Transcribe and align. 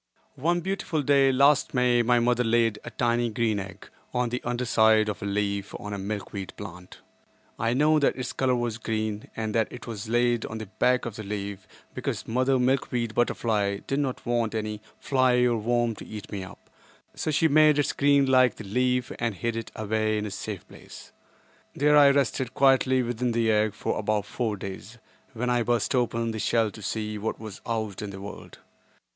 One 0.37 0.61
beautiful 0.61 1.03
day 1.03 1.31
last 1.31 1.75
May 1.75 2.01
my 2.01 2.17
mother 2.19 2.43
laid 2.43 2.79
a 2.83 2.89
tiny 2.89 3.29
green 3.29 3.59
egg 3.59 3.87
on 4.15 4.29
the 4.29 4.41
under 4.43 4.65
side 4.65 5.07
of 5.09 5.21
a 5.21 5.27
leaf 5.27 5.75
on 5.79 5.93
a 5.93 5.99
milkweed 5.99 6.53
plant. 6.57 7.01
I 7.59 7.75
know 7.75 7.99
that 7.99 8.15
its 8.17 8.33
color 8.33 8.55
was 8.55 8.79
green 8.79 9.29
and 9.35 9.53
that 9.53 9.67
it 9.71 9.85
was 9.85 10.09
laid 10.09 10.43
on 10.47 10.57
the 10.57 10.65
back 10.65 11.05
of 11.05 11.17
the 11.17 11.23
leaf 11.23 11.67
because 11.93 12.27
Mother 12.27 12.57
Milkweed 12.57 13.13
Butterfly 13.13 13.81
did 13.85 13.99
not 13.99 14.25
want 14.25 14.55
any 14.55 14.81
fly 14.99 15.35
or 15.43 15.57
worm 15.57 15.93
to 15.97 16.05
eat 16.07 16.31
me 16.31 16.43
up, 16.43 16.71
so 17.13 17.29
she 17.29 17.47
made 17.47 17.77
its 17.77 17.93
green 17.93 18.25
like 18.25 18.55
the 18.55 18.63
leaf 18.63 19.11
and 19.19 19.35
hid 19.35 19.55
it 19.55 19.71
away 19.75 20.17
in 20.17 20.25
a 20.25 20.31
safe 20.31 20.67
place. 20.67 21.11
There 21.75 21.95
I 21.95 22.09
rested 22.09 22.55
quietly 22.55 23.03
within 23.03 23.33
the 23.33 23.51
egg 23.51 23.75
for 23.75 23.99
about 23.99 24.25
four 24.25 24.57
days, 24.57 24.97
when 25.33 25.51
I 25.51 25.61
burst 25.61 25.93
open 25.93 26.31
the 26.31 26.39
shell 26.39 26.71
to 26.71 26.81
see 26.81 27.19
what 27.19 27.39
was 27.39 27.61
out 27.67 28.01
in 28.01 28.09
the 28.09 28.19
world. 28.19 28.57